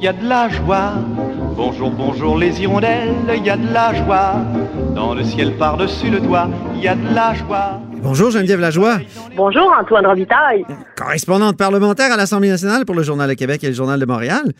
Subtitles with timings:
[0.00, 0.94] Il y a de la joie.
[1.54, 4.36] Bonjour, bonjour les hirondelles, il y a de la joie.
[4.94, 7.82] Dans le ciel par-dessus le toit, il y a de la joie.
[8.02, 8.98] Bonjour, Geneviève Lajoie,
[9.36, 10.64] Bonjour, Antoine Robitaille.
[10.96, 14.52] correspondante parlementaire à l'Assemblée nationale pour le Journal de Québec et le Journal de Montréal.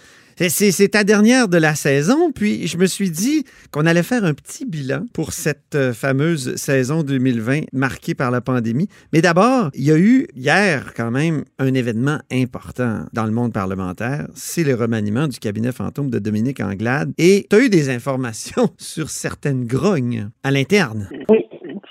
[0.48, 4.32] C'est- ta dernière de la saison, puis je me suis dit qu'on allait faire un
[4.32, 8.88] petit bilan pour cette euh, fameuse saison 2020 marquée par la pandémie.
[9.12, 13.52] Mais d'abord, il y a eu hier quand même un événement important dans le monde
[13.52, 14.28] parlementaire.
[14.34, 17.12] C'est le remaniement du cabinet fantôme de Dominique Anglade.
[17.18, 21.10] Et tu as eu des informations sur certaines grognes à l'interne.
[21.28, 21.40] Oui,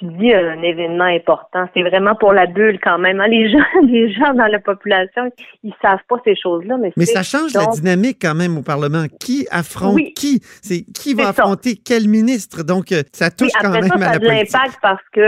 [0.09, 1.67] dis un événement important.
[1.73, 3.19] C'est vraiment pour la bulle quand même.
[3.21, 3.27] hein.
[3.27, 5.31] Les gens, les gens dans la population,
[5.63, 9.05] ils savent pas ces choses-là, mais, ça change la dynamique quand même au Parlement.
[9.19, 10.13] Qui affronte Oui.
[10.13, 10.39] qui?
[10.61, 11.29] C'est qui va ça.
[11.43, 12.63] affronter quel ministre?
[12.63, 14.53] Donc, euh, ça touche Oui, quand même ça, à ça la a de politique.
[14.53, 15.21] l'impact parce que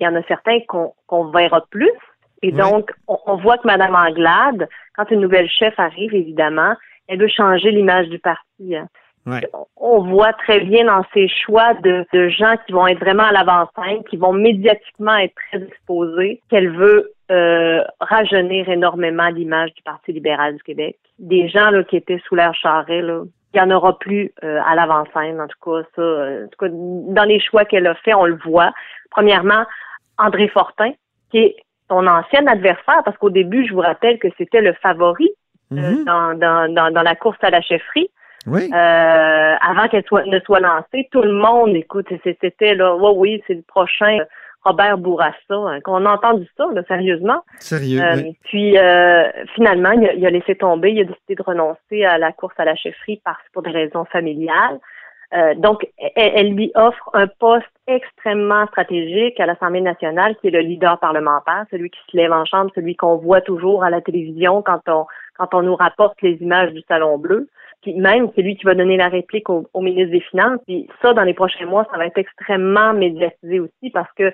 [0.00, 1.90] il y en a certains qu'on verra plus.
[2.42, 2.52] Et Oui.
[2.52, 6.74] donc, on, on voit que Mme Anglade, quand une nouvelle chef arrive, évidemment,
[7.08, 8.74] elle veut changer l'image du parti.
[8.76, 8.86] hein.
[9.26, 9.40] Ouais.
[9.76, 13.32] On voit très bien dans ses choix de, de gens qui vont être vraiment à
[13.32, 20.12] l'avant-scène, qui vont médiatiquement être très exposés, qu'elle veut euh, rajeunir énormément l'image du Parti
[20.12, 20.96] libéral du Québec.
[21.18, 24.60] Des gens là, qui étaient sous l'air charret, là, il n'y en aura plus euh,
[24.66, 26.02] à l'avant-scène, en tout cas, ça.
[26.02, 28.72] euh, en tout cas, dans les choix qu'elle a fait, on le voit.
[29.10, 29.64] Premièrement,
[30.18, 30.92] André Fortin,
[31.30, 31.56] qui est
[31.90, 35.30] son ancien adversaire, parce qu'au début, je vous rappelle que c'était le favori
[35.72, 36.04] euh, Mhm.
[36.04, 38.10] dans, dans, dans, dans la course à la chefferie.
[38.46, 38.70] Oui.
[38.72, 43.42] Euh, avant qu'elle soit, ne soit lancée, tout le monde, écoute, c'était là, ouais, oui,
[43.46, 44.18] c'est le prochain
[44.64, 45.36] Robert Bourassa.
[45.50, 47.42] hein, qu'on a entendu ça, là, sérieusement.
[47.58, 48.00] Sérieux.
[48.02, 48.36] Euh, oui.
[48.44, 52.18] Puis euh, finalement, il a, il a laissé tomber, il a décidé de renoncer à
[52.18, 54.78] la course à la chefferie parce pour des raisons familiales.
[55.32, 60.50] Euh, donc, elle, elle lui offre un poste extrêmement stratégique à l'Assemblée nationale, qui est
[60.50, 64.00] le leader parlementaire, celui qui se lève en chambre, celui qu'on voit toujours à la
[64.00, 65.06] télévision quand on
[65.38, 67.48] quand on nous rapporte les images du Salon Bleu.
[67.82, 70.60] Puis même, c'est lui qui va donner la réplique au, au ministre des Finances.
[70.66, 74.32] Puis ça, dans les prochains mois, ça va être extrêmement médiatisé aussi parce que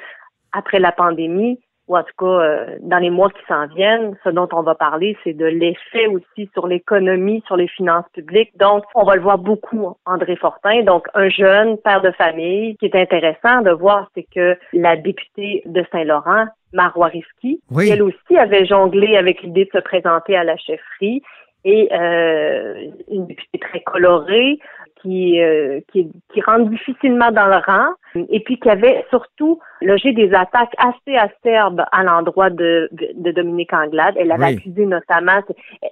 [0.52, 4.30] après la pandémie, ou en tout cas euh, dans les mois qui s'en viennent, ce
[4.30, 8.56] dont on va parler, c'est de l'effet aussi sur l'économie, sur les finances publiques.
[8.58, 10.82] Donc, on va le voir beaucoup, André Fortin.
[10.82, 12.72] Donc, un jeune père de famille.
[12.72, 17.88] Ce qui est intéressant de voir, c'est que la députée de Saint-Laurent, Marois Risky, Oui.
[17.90, 21.22] elle aussi avait jonglé avec l'idée de se présenter à la chefferie
[21.66, 22.74] et euh,
[23.10, 24.60] une députée très colorée
[25.02, 27.88] qui, euh, qui, qui rentre difficilement dans le rang
[28.30, 33.72] et puis qui avait surtout logé des attaques assez acerbes à l'endroit de, de, Dominique
[33.72, 34.14] Anglade.
[34.18, 34.56] Elle avait Oui.
[34.56, 35.42] accusé notamment...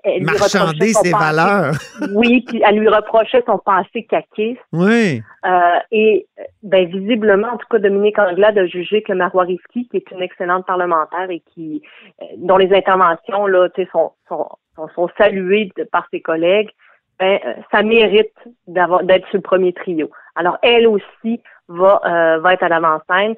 [0.05, 1.75] Elle lui reprochait Marchander ses passé- valeurs.
[2.15, 4.61] Oui, puis elle lui reprochait son passé caquiste.
[4.73, 5.23] Oui.
[5.45, 6.27] Euh, et
[6.63, 10.23] ben visiblement, en tout cas, Dominique Anglade a jugé que Marois Risky, qui est une
[10.23, 11.83] excellente parlementaire et qui
[12.23, 16.21] euh, dont les interventions là, tu sais, sont, sont, sont, sont saluées de- par ses
[16.21, 16.71] collègues,
[17.19, 18.33] ben, euh, ça mérite
[18.67, 20.11] d'avoir d'être sur le premier trio.
[20.35, 23.35] Alors, elle aussi va euh, va être à l'avant-scène.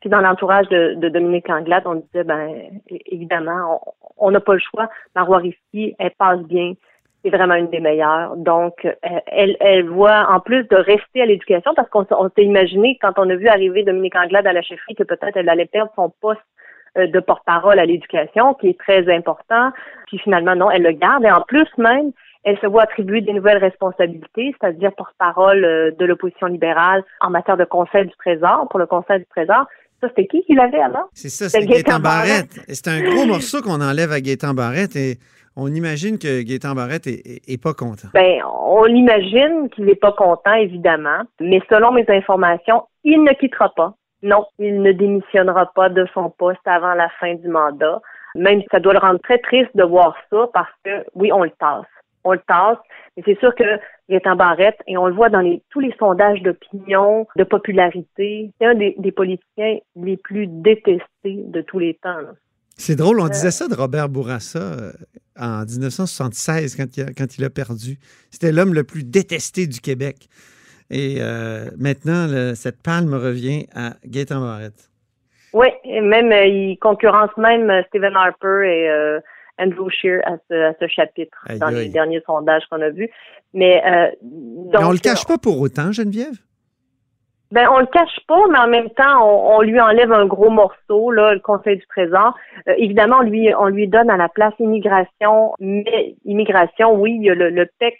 [0.00, 2.50] Puis dans l'entourage de, de Dominique Anglade, on disait, ben
[3.06, 3.80] évidemment,
[4.16, 4.88] on- n'a pas le choix.
[5.14, 6.74] Marois Risky, elle passe bien
[7.24, 8.36] c'est vraiment une des meilleures.
[8.36, 8.92] Donc, euh,
[9.26, 13.30] elle, elle voit, en plus de rester à l'éducation, parce qu'on s'est imaginé, quand on
[13.30, 16.40] a vu arriver Dominique Anglade à la chefferie, que peut-être elle allait perdre son poste
[16.96, 19.70] de porte-parole à l'éducation, qui est très important.
[20.06, 21.24] Puis finalement, non, elle le garde.
[21.24, 22.12] Et en plus même,
[22.44, 27.56] elle se voit attribuer des nouvelles responsabilités, c'est-à-dire porte-parole euh, de l'opposition libérale en matière
[27.56, 29.64] de Conseil du Trésor, pour le Conseil du Trésor.
[30.00, 31.04] Ça, c'était qui qui l'avait avant?
[31.12, 32.60] C'est ça, C'est c'est Gaétan Gaétan Barrette.
[32.68, 35.18] C'est un gros morceau qu'on enlève à Gaétan Barrette et
[35.54, 38.08] on imagine que Gaétan Barrette est, est- est pas content.
[38.12, 43.72] Ben, on l'imagine qu'il n'est pas content, évidemment, mais selon mes informations, il ne quittera
[43.76, 43.94] pas.
[44.22, 48.00] Non, il ne démissionnera pas de son poste avant la fin du mandat.
[48.34, 51.50] Même ça doit le rendre très triste de voir ça parce que, oui, on le
[51.50, 51.86] tasse.
[52.24, 52.78] On le tasse,
[53.16, 53.64] mais c'est sûr que
[54.08, 58.66] Gaétan Barrette, et on le voit dans les, tous les sondages d'opinion, de popularité, c'est
[58.66, 62.20] un des, des politiciens les plus détestés de tous les temps.
[62.20, 62.32] là.
[62.76, 64.92] C'est drôle, on disait ça de Robert Bourassa euh,
[65.38, 67.98] en 1976 quand il a, quand il a perdu.
[68.30, 70.28] C'était l'homme le plus détesté du Québec.
[70.94, 74.90] Et euh, maintenant, le- cette palme revient à Gaétan Barrette.
[75.54, 79.18] Oui, et même euh, il concurrence même euh, Stephen Harper et euh,
[79.58, 83.08] Andrew Scheer à ce, à ce chapitre Aïe, dans les derniers sondages qu'on a vus.
[83.54, 83.82] Mais,
[84.22, 86.36] donc, Mais on le cache pas pour autant, Geneviève?
[87.50, 90.48] Ben, on le cache pas, mais en même temps, on, on lui enlève un gros
[90.48, 92.34] morceau, là, le Conseil du Trésor.
[92.66, 97.24] Euh, évidemment, on lui, on lui donne à la place immigration, mais immigration, oui, il
[97.26, 97.98] y a le, le PEC,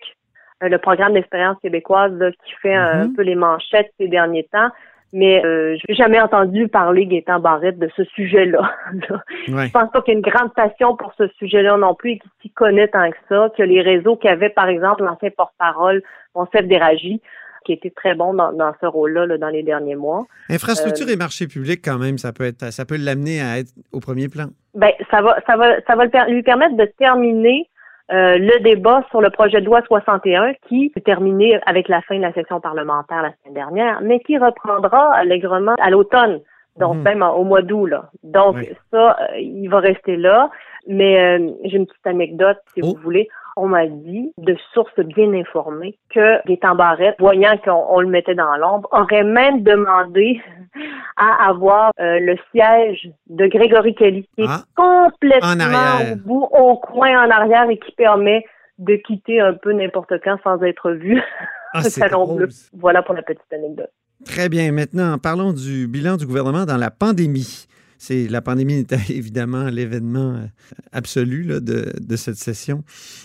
[0.69, 3.15] le programme d'expérience québécoise, là, qui fait un Mhm.
[3.15, 4.71] peu les manchettes ces derniers temps.
[5.15, 8.73] Mais euh, je n'ai jamais entendu parler Gaétan Barrette de ce sujet-là.
[9.11, 9.23] là.
[9.49, 9.67] Ouais.
[9.67, 12.19] Je pense pas qu'il y ait une grande passion pour ce sujet-là non plus et
[12.19, 16.03] qu'il s'y connaît tant que ça, que les réseaux qu'avait, par exemple, l'ancien porte-parole,
[16.35, 17.21] Monsef Déragi,
[17.67, 20.25] qui était très bon dans, dans ce rôle-là là, dans les derniers mois.
[20.49, 23.69] Infrastructure Euh, et marché public, quand même, ça peut être, ça peut l'amener à être
[23.93, 24.47] au premier plan.
[24.75, 27.69] Ben, ça va, ça va, ça va lui permettre de terminer
[28.13, 32.17] euh, le débat sur le projet de loi 61 qui est terminé avec la fin
[32.17, 36.41] de la session parlementaire la semaine dernière, mais qui reprendra allègrement à l'automne,
[36.79, 37.03] donc Mhm.
[37.03, 37.87] même au mois d'août.
[37.87, 38.11] Là.
[38.23, 38.69] Donc Oui.
[38.91, 40.51] ça, euh, il va rester là.
[40.89, 42.89] Mais euh, j'ai une petite anecdote, si Oh.
[42.97, 43.29] vous voulez.
[43.57, 48.35] On m'a dit, de sources bien informées, que Gaétan Barrette, voyant qu'on on le mettait
[48.35, 50.41] dans l'ombre, aurait même demandé
[51.17, 54.63] à avoir euh, le siège de Grégory Kelly, qui est Ah.
[54.75, 58.45] complètement au bout, au coin en arrière et qui permet
[58.79, 61.21] de quitter un peu n'importe quand sans être vu.
[61.75, 62.49] Ah, salon bleu.
[62.75, 63.89] Voilà pour la petite anecdote.
[64.27, 64.71] Très bien.
[64.73, 67.67] Maintenant, parlons du bilan du gouvernement dans la pandémie.
[68.05, 70.47] C'est la pandémie était évidemment l'événement euh,
[70.91, 72.83] absolu là, de, de cette session.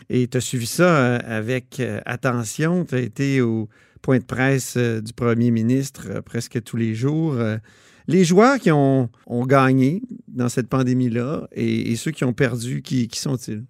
[0.07, 2.85] Et tu as suivi ça euh, avec euh, attention.
[2.85, 3.69] Tu as été au
[4.03, 7.33] point de presse du premier ministre presque tous les jours.
[8.07, 12.83] Les joueurs qui ont, ont gagné dans cette pandémie-là et, et ceux qui ont perdu,
[12.83, 13.63] qui, qui sont-ils?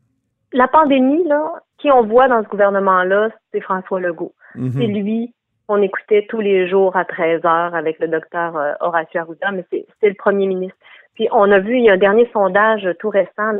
[0.51, 4.36] La pandémie, là, qui on voit dans ce gouvernement-là, c'est François Legault.
[4.56, 4.71] Mhm.
[4.74, 5.33] C'est lui
[5.68, 10.10] qu'on écoutait tous les jours à 13 heures avec le docteur Horacio Arruda, mais c'est
[10.10, 10.77] le premier ministre.
[11.18, 13.54] Puis on a vu, il y a un dernier sondage tout récent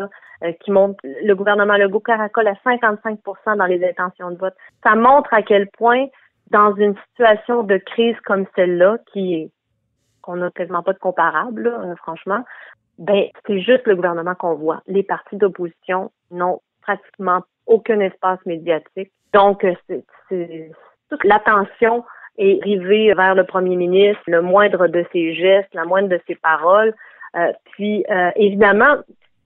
[0.44, 4.54] euh, qui montre le gouvernement Legault caracole à 55% dans les intentions de vote.
[4.84, 6.06] Ça montre à quel point,
[6.52, 9.52] dans une situation de crise comme celle-là, qui est
[10.22, 12.44] qu'on n'a quasiment pas de comparable, là, euh, franchement,
[13.00, 14.82] ben c'est juste le gouvernement qu'on voit.
[14.86, 19.12] Les partis d'opposition n'ont pratiquement aucun espace médiatique.
[19.34, 19.74] Donc, euh,
[20.30, 20.72] c'est-
[21.10, 22.04] toute l'attention
[22.38, 26.36] est rivée vers le premier ministre, le moindre de ses gestes, la moindre de ses
[26.36, 26.94] paroles.
[27.36, 28.96] Euh, puis, euh, évidemment,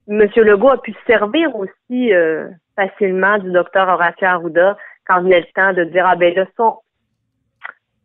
[0.08, 0.28] M.
[0.36, 5.46] Legault a pu se servir aussi euh, facilement du docteur Horacio Arruda quand venait le
[5.56, 6.76] temps de dire ah ben là ça,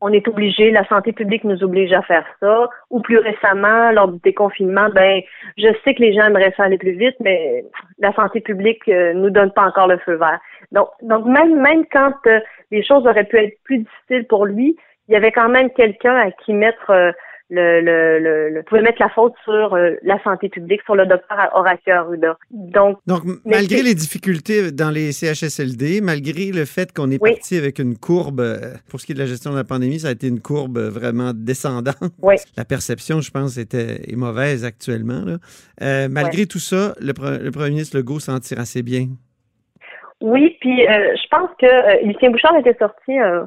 [0.00, 2.68] on est obligé, la santé publique nous oblige à faire ça.
[2.90, 5.22] Ou plus récemment, lors du déconfinement, ben
[5.56, 7.64] je sais que les gens aimeraient ça aller plus vite, mais
[7.98, 10.38] la santé publique euh, nous donne pas encore le feu vert.
[10.72, 12.12] Donc, donc même même quand
[12.70, 14.76] les choses auraient pu être plus difficiles pour lui,
[15.08, 17.12] il y avait quand même quelqu'un à qui mettre euh,
[17.50, 21.06] le, le, le, le- pouvait mettre la faute sur euh, la santé publique, sur le
[21.06, 22.36] docteur Horacio Arruda.
[22.50, 22.98] Donc,
[23.44, 27.34] malgré les difficultés dans les CHSLD, malgré le fait qu'on est Oui.
[27.34, 30.00] parti avec une courbe, euh, pour ce qui est de la gestion de la pandémie,
[30.00, 31.96] ça a été une courbe euh, vraiment descendante.
[32.20, 32.34] Oui.
[32.56, 35.22] La perception, je pense, était, est mauvaise actuellement.
[35.24, 35.36] là.
[35.82, 39.06] Euh, malgré tout ça, le, pre- le premier ministre Legault s'en tire assez bien.
[40.20, 43.42] Oui, puis euh, je pense que euh, Lucien Bouchard était sorti euh,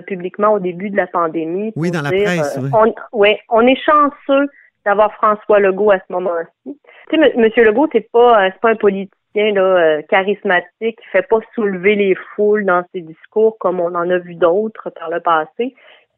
[0.00, 1.72] publiquement au début de la pandémie.
[1.76, 2.70] Oui, dans la presse, euh, oui.
[3.12, 4.48] On, ouais, on est chanceux
[4.84, 6.78] d'avoir François Legault à ce moment-ci.
[7.10, 7.40] Tu sais, M.
[7.40, 11.38] Monsieur Legault, c'est pas, euh, c'est pas un politicien là, euh, charismatique qui fait pas
[11.54, 15.74] soulever les foules dans ses discours comme on en a vu d'autres par le passé.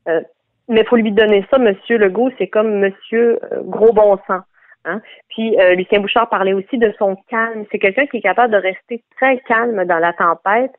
[0.08, 0.20] Euh,
[0.68, 4.42] mais il faut lui donner ça, Monsieur Legault, c'est comme Monsieur euh, Gros Bon Sens.
[4.86, 5.00] Hein?
[5.28, 7.64] Puis euh, Lucien Bouchard parlait aussi de son calme.
[7.70, 10.72] C'est quelqu'un qui est capable de rester très calme dans la tempête.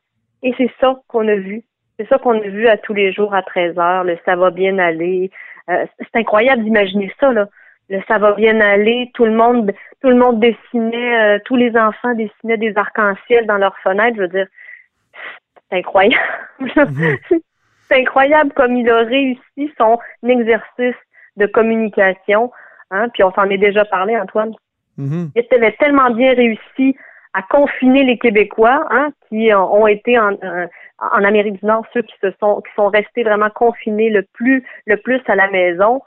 [0.43, 1.63] Et c'est ça qu'on a vu.
[1.97, 4.03] C'est ça qu'on a vu à tous les jours à 13 heures.
[4.03, 5.31] Le ça va bien aller.
[5.69, 7.47] Euh, c'est incroyable d'imaginer ça, là.
[7.89, 9.11] Le ça va bien aller.
[9.13, 9.71] Tout le monde,
[10.01, 14.17] tout le monde dessinait, euh, tous les enfants dessinaient des arcs-en-ciel dans leurs fenêtres.
[14.17, 14.47] Je veux dire,
[15.69, 16.23] c'est incroyable.
[16.59, 17.17] Mhm.
[17.87, 20.95] c'est incroyable comme il a réussi son exercice
[21.37, 22.51] de communication.
[22.91, 23.09] Hein?
[23.13, 24.53] Puis on s'en est déjà parlé, Antoine.
[24.97, 25.31] Mhm.
[25.35, 26.95] Il avait tellement bien réussi
[27.33, 30.67] à confiner les Québécois, hein, qui ont ont été en, euh,
[30.99, 34.65] en Amérique du Nord, ceux qui se sont qui sont restés vraiment confinés le plus
[34.85, 36.01] le plus à la maison.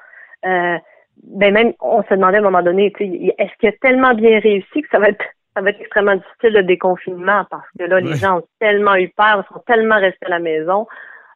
[0.47, 0.77] Euh,
[1.25, 4.15] ben même on se demandait à un moment donné, tu sais, est-ce qu'il a tellement
[4.15, 7.45] bien réussi que ça va être ça va être extrêmement difficile le déconfinement?
[7.51, 8.17] Parce que là les Ouais.
[8.17, 10.87] gens ont tellement eu peur, ils sont tellement restés à la maison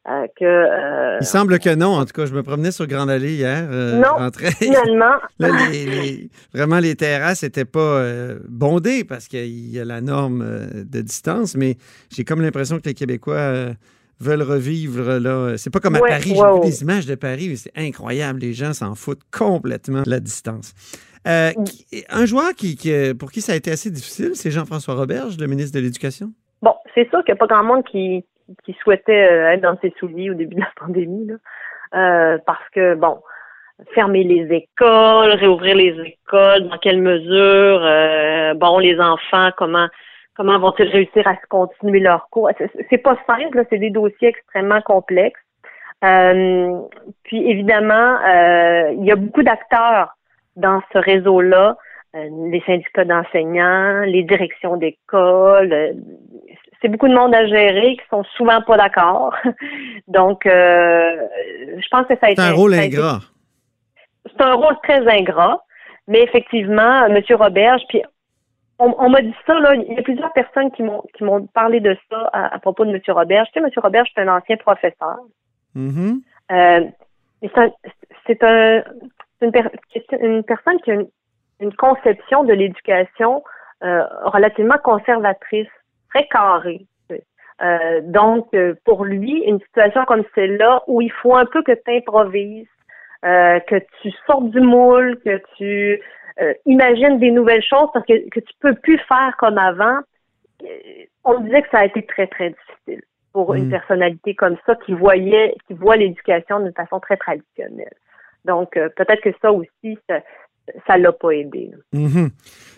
[0.09, 1.95] euh, que euh, Il semble que non.
[1.99, 3.69] En tout cas, je me promenais sur Grande Allée hier.
[3.71, 4.51] euh, Non, rentrais.
[4.59, 8.03] finalement Là, les- les- vraiment, les terrasses n'étaient pas
[8.49, 10.45] bondées parce qu'il y a la norme
[10.85, 11.77] de distance, mais
[12.11, 13.69] j'ai comme l'impression que les Québécois
[14.21, 15.55] veulent revivre là.
[15.57, 16.35] C'est pas comme à Ouais, Paris.
[16.37, 18.41] J'ai vu des images de Paris, mais c'est incroyable.
[18.41, 20.75] Les gens s'en foutent complètement de la distance.
[21.29, 24.95] Euh, qui- un joueur qui, qui- pour qui ça a été assez difficile, c'est Jean-François
[24.95, 26.33] Roberge, le ministre de l'Éducation?
[26.61, 28.25] Bon, c'est sûr qu'il n'y a pas grand monde qui,
[28.65, 31.35] qui souhaitait euh, être dans ses souliers au début de la pandémie, là.
[31.95, 33.21] Euh, parce que, bon,
[33.95, 39.89] fermer les écoles, réouvrir les écoles, dans quelle mesure, euh, bon, les enfants, comment
[40.35, 42.51] comment vont-ils réussir à continuer leur cours?
[42.89, 45.39] C'est- pas simple, c'est des dossiers extrêmement complexes.
[46.05, 46.81] Euh,
[47.25, 50.17] puis évidemment, euh, il y a beaucoup d'acteurs
[50.57, 51.77] dans ce réseau-là,
[52.17, 55.97] euh, les syndicats d'enseignants, les directions d'école.
[56.83, 59.35] Euh, c'est beaucoup de monde à gérer qui sont souvent pas d'accord.
[60.09, 61.17] Donc, euh,
[61.79, 63.21] je pense que ça a été C'est un rôle ingrat.
[64.27, 65.63] c'est un rôle très ingrat,
[66.09, 67.19] mais effectivement, M.
[67.31, 68.03] Roberge, puis
[68.79, 71.47] on, on m'a dit ça, là, il y a plusieurs personnes qui m'ont qui m'ont
[71.47, 73.01] parlé de ça à, à propos de M.
[73.09, 73.49] Roberge.
[73.53, 73.71] Tu sais, M.
[73.77, 75.19] Roberge, c'est un ancien professeur.
[75.75, 76.21] Mhm.
[76.51, 76.81] Euh,
[77.41, 77.71] c'est un,
[78.27, 78.83] c'est un-
[79.39, 79.71] c'est une, per-
[80.21, 81.09] une personne qui a une,
[81.61, 83.43] une conception de l'éducation
[83.83, 85.67] euh, relativement conservatrice,
[86.15, 86.29] très
[87.09, 87.25] sais.
[87.63, 91.73] Euh, donc, euh, pour lui, une situation comme celle-là, où il faut un peu que
[91.73, 92.67] tu improvises,
[93.25, 96.01] euh, que tu sortes du moule, que tu
[96.41, 99.99] euh, imagines des nouvelles choses parce que, que tu peux plus faire comme avant,
[101.25, 103.03] on disait que ça a été très, très difficile
[103.33, 103.71] pour une Mm.
[103.71, 107.95] personnalité comme ça qui voyait, qui voit l'éducation d'une façon très traditionnelle.
[108.45, 110.21] Donc, peut-être que ça aussi, ça,
[110.87, 111.71] ça l'a pas aidé.
[111.93, 112.31] Mhm.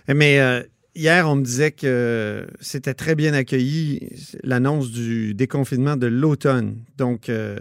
[0.09, 0.61] Mais euh,
[0.94, 4.08] hier, on me disait que c'était très bien accueilli,
[4.42, 6.76] l'annonce du déconfinement de l'automne.
[6.96, 7.56] Donc, euh,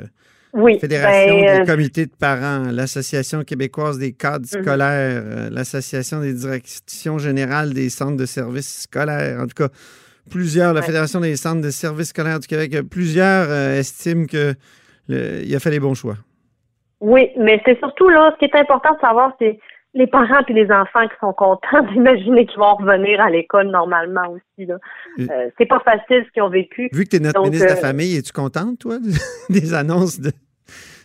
[0.56, 0.78] Oui.
[0.80, 4.62] Fédération ben, des euh, comités de parents, l'Association québécoise des cadres Mhm.
[4.62, 9.70] scolaires, euh, l'Association des directions générales des centres de services scolaires, en tout cas,
[10.30, 10.86] plusieurs, la Ouais.
[10.86, 14.54] Fédération des centres de services scolaires du Québec, plusieurs euh, estiment que
[15.10, 16.18] le- il a fait les bons choix.
[17.02, 19.60] Oui, mais c'est surtout là, ce qui est important de savoir, c'est
[19.96, 24.28] les parents et les enfants qui sont contents d'imaginer qu'ils vont revenir à l'école normalement
[24.30, 24.66] aussi.
[24.66, 24.78] Là.
[25.20, 26.90] Euh, c'est pas facile ce qu'ils ont vécu.
[26.94, 28.98] Vu que tu es notre Donc, ministre de la euh, Famille, es-tu contente, toi,
[29.50, 30.32] des annonces de,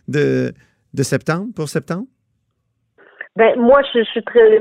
[0.08, 0.52] de,
[0.94, 2.06] de septembre, pour septembre?
[3.36, 4.58] Ben moi, je, je suis très,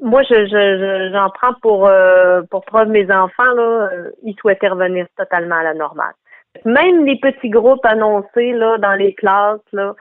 [0.00, 5.06] moi, je- j'en prends pour euh, pour preuve mes enfants là, euh, ils souhaitaient revenir
[5.18, 6.14] totalement à la normale.
[6.64, 9.94] Même les petits groupes annoncés là dans les classes là,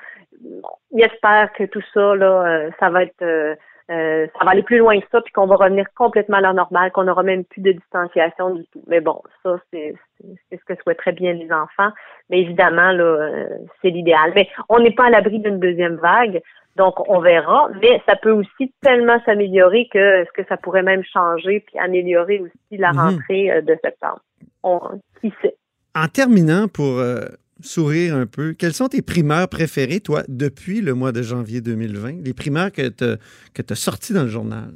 [0.91, 3.55] ils espèrent que tout ça là, euh, ça va être euh,
[3.89, 6.53] euh, ça va aller plus loin que ça, puis qu'on va revenir complètement à la
[6.53, 8.81] normale, qu'on n'aura même plus de distanciation du tout.
[8.87, 9.93] Mais bon, ça, c'est
[10.49, 11.91] ce que souhaiteraient bien les enfants.
[12.29, 13.49] Mais évidemment, là, euh,
[13.81, 14.31] c'est l'idéal.
[14.33, 16.41] Mais on n'est pas à l'abri d'une deuxième vague,
[16.77, 17.67] donc on verra.
[17.81, 22.39] Mais ça peut aussi tellement s'améliorer que est-ce que ça pourrait même changer puis améliorer
[22.39, 22.97] aussi la Mhm.
[22.99, 24.21] rentrée de septembre.
[24.63, 24.79] On,
[25.19, 25.55] qui sait?
[25.95, 27.25] En terminant, pour euh,
[27.65, 32.23] sourire un peu, quelles sont tes primeurs préférées, toi, depuis le mois de janvier 2020?
[32.23, 33.03] Les primeurs que tu
[33.69, 34.71] as sorties dans le journal?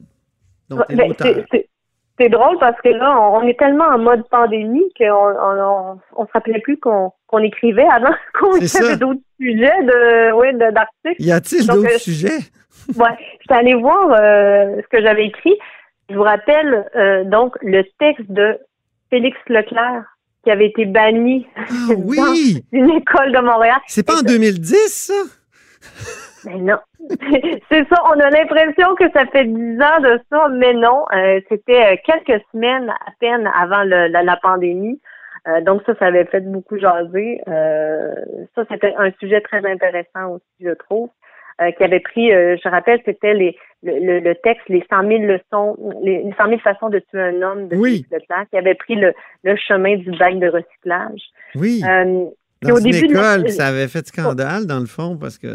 [0.70, 1.13] Tes Ben,
[1.51, 6.00] c'est- drôle parce que là, on, on est tellement en mode pandémie qu'on on, on,
[6.15, 7.12] on se rappelait plus qu'on
[7.44, 11.22] écrivait avant qu'on avait d'autres sujets de, oui, d'articles.
[11.22, 12.39] Y a-t-il d'autres euh, sujets?
[12.98, 15.56] Ouais, j'étais allée voir euh, ce que j'avais écrit.
[16.10, 18.60] Je vous rappelle euh, donc le texte de
[19.10, 20.04] Félix Leclerc
[20.46, 22.64] qui avait été banni Ah oui!
[22.72, 23.78] d'une école de Montréal.
[23.88, 25.14] C'est pas en 2010, ça?
[26.46, 26.78] Mais non.
[27.72, 31.06] c'est ça, on a l'impression que ça fait dix ans de ça, mais non.
[31.14, 35.00] Euh, C'était euh, quelques semaines à peine avant le- la, la pandémie.
[35.48, 37.42] Euh, donc ça, ça avait fait beaucoup jaser.
[37.48, 38.14] Euh,
[38.56, 41.10] ça, c'était un sujet très intéressant aussi, je trouve,
[41.62, 45.07] euh, qui avait pris, euh, je rappelle, c'était les le, le- le texte, les 100
[45.07, 48.05] 000 leçons, les, les 100 000 façons de tuer un homme de Oui.
[48.12, 51.21] Leclerc, qui avait pris le, le chemin du bac de recyclage.
[51.55, 51.81] Oui.
[51.88, 52.25] Euh,
[52.63, 55.38] dans au une début de école, puis ça avait fait scandale, dans le fond, parce
[55.38, 55.47] que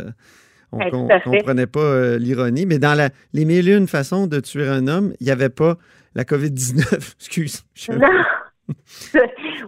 [0.72, 1.22] on Ouais, fait.
[1.24, 2.66] comprenait pas euh, l'ironie.
[2.66, 5.48] Mais dans la, les mille et une façons de tuer un homme, il n'y avait
[5.48, 5.74] pas
[6.14, 7.14] la COVID-19.
[7.18, 7.64] Excuse.
[7.74, 8.06] je- Non.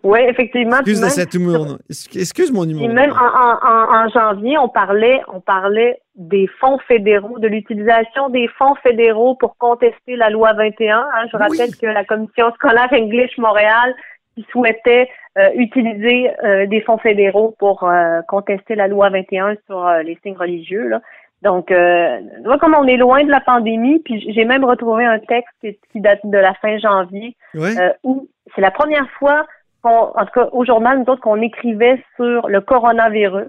[0.03, 0.77] oui, effectivement.
[0.77, 1.79] Excuse de même- cet humour.
[1.91, 2.87] Excuse mon humour.
[2.87, 8.29] Puis même en, en, en, janvier, on parlait, on parlait des fonds fédéraux, de l'utilisation
[8.29, 10.99] des fonds fédéraux pour contester la loi 21.
[10.99, 11.05] hein.
[11.33, 11.43] Je Oui.
[11.43, 13.95] rappelle que la commission scolaire English Montréal
[14.35, 15.09] qui souhaitait
[15.39, 20.19] euh, utiliser euh, des fonds fédéraux pour euh, contester la loi 21 sur euh, les
[20.23, 20.89] signes religieux.
[20.89, 21.01] Là.
[21.43, 25.19] Donc, euh, vois comme on est loin de la pandémie, puis j'ai même retrouvé un
[25.19, 25.53] texte
[25.91, 27.77] qui, date de la fin janvier Ouais.
[27.79, 29.45] euh, où c'est la première fois
[29.91, 33.49] en tout cas au journal, nous autres, qu'on écrivait sur le coronavirus.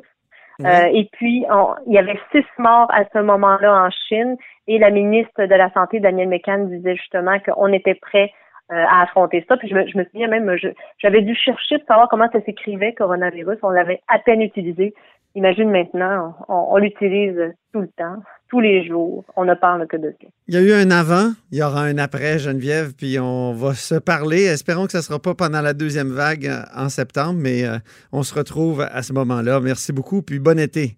[0.62, 0.96] Euh, Ouais.
[0.96, 4.38] et puis, on- il y avait six morts à ce moment-là en Chine
[4.68, 8.32] et la ministre de la Santé, Danielle McCann, disait justement qu'on était prêt
[8.72, 9.58] euh, à affronter ça.
[9.58, 12.40] Puis je me, je me souviens même, je- j'avais dû chercher de savoir comment ça
[12.42, 13.58] s'écrivait, coronavirus.
[13.62, 14.94] On l'avait à peine utilisé.
[15.36, 19.26] Imagine maintenant, on, on l'utilise tout le temps, tous les jours.
[19.36, 20.28] On ne parle que de ça.
[20.48, 23.74] Il y a eu un avant, il y aura un après, Geneviève, puis on va
[23.74, 24.44] se parler.
[24.44, 27.78] Espérons que ça ne sera pas pendant la deuxième vague euh, en septembre, mais euh,
[28.12, 29.60] on se retrouve à ce moment-là.
[29.60, 30.98] Merci beaucoup, puis bon été.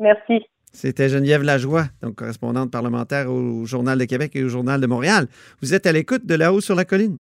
[0.00, 0.42] Merci.
[0.72, 5.28] C'était Geneviève Lajoie, donc correspondante parlementaire au Journal de Québec et au Journal de Montréal.
[5.62, 7.12] Vous êtes à l'écoute de là-haut sur la colline.